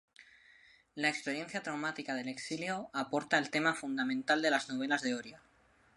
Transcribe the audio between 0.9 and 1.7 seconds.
La experiencia